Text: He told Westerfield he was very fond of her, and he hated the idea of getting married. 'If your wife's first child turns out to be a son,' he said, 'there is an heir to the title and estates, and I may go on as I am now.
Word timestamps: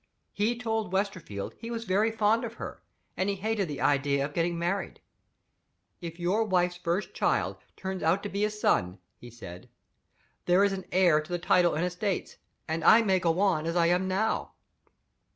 He 0.33 0.57
told 0.57 0.91
Westerfield 0.91 1.53
he 1.59 1.69
was 1.69 1.83
very 1.83 2.09
fond 2.11 2.43
of 2.43 2.55
her, 2.55 2.81
and 3.15 3.29
he 3.29 3.35
hated 3.35 3.67
the 3.67 3.79
idea 3.81 4.25
of 4.25 4.33
getting 4.33 4.57
married. 4.57 4.99
'If 6.01 6.19
your 6.19 6.43
wife's 6.43 6.77
first 6.77 7.13
child 7.13 7.57
turns 7.77 8.01
out 8.01 8.23
to 8.23 8.29
be 8.29 8.43
a 8.43 8.49
son,' 8.49 8.97
he 9.15 9.29
said, 9.29 9.69
'there 10.45 10.63
is 10.63 10.73
an 10.73 10.85
heir 10.91 11.21
to 11.21 11.31
the 11.31 11.37
title 11.37 11.75
and 11.75 11.85
estates, 11.85 12.37
and 12.67 12.83
I 12.83 13.03
may 13.03 13.19
go 13.19 13.39
on 13.41 13.67
as 13.67 13.75
I 13.75 13.85
am 13.89 14.07
now. 14.07 14.53